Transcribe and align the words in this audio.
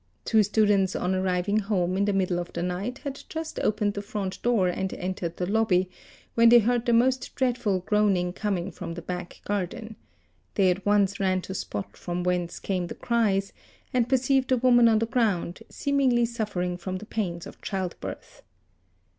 Two 0.25 0.41
students: 0.41 0.95
on 0.95 1.13
arriving 1.13 1.59
home 1.59 1.95
in 1.95 2.05
the 2.05 2.11
middle 2.11 2.39
of 2.39 2.51
the 2.53 2.63
night 2.63 2.97
had 3.03 3.21
just 3.29 3.59
opened 3.59 3.93
the 3.93 4.01
front 4.01 4.41
door 4.41 4.67
and 4.67 4.91
entered 4.95 5.37
the 5.37 5.45
lobby 5.45 5.91
when 6.33 6.49
they 6.49 6.57
heard 6.57 6.87
the 6.87 6.91
most 6.91 7.35
dreadful 7.35 7.81
eroaning_ 7.83 8.33
coming 8.35 8.71
from 8.71 8.95
the 8.95 9.01
back 9.03 9.41
garden; 9.45 9.95
they 10.55 10.71
at 10.71 10.83
once 10.87 11.19
ran 11.19 11.39
to 11.43 11.49
the 11.49 11.53
spot 11.53 11.95
from 11.95 12.23
whence 12.23 12.59
came 12.59 12.87
the 12.87 12.95
cries 12.95 13.53
and 13.93 14.09
perceived 14.09 14.51
a 14.51 14.57
woman 14.57 14.87
on 14.87 14.97
the 14.97 15.05
ground, 15.05 15.61
seemingly 15.69 16.25
suffering 16.25 16.77
from 16.77 16.97
the 16.97 17.05
pains 17.05 17.45
of 17.45 17.61
childbirth. 17.61 18.41